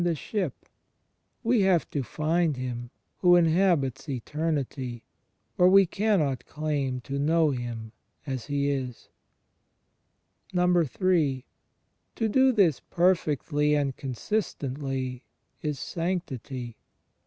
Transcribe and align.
8 0.01 0.03
98 0.05 0.15
THE 0.15 0.15
JIOENDSHIP 0.41 0.45
OF 0.47 0.55
CHRIST 0.63 0.71
we 1.43 1.61
have 1.61 1.89
to 1.91 2.01
find 2.01 2.57
Him 2.57 2.89
Who 3.19 3.35
inhabits 3.35 4.09
eternity; 4.09 5.03
or 5.59 5.69
we 5.69 5.85
cannot 5.85 6.47
claim 6.47 7.01
to 7.01 7.19
know 7.19 7.51
Him 7.51 7.91
as 8.25 8.47
He 8.47 8.67
is. 8.71 9.09
in. 10.51 10.73
To 12.15 12.27
do 12.29 12.51
this 12.51 12.79
perfectly 12.79 13.75
and 13.75 13.95
consistently 13.95 15.23
is 15.61 15.77
Sanctity. 15.77 16.77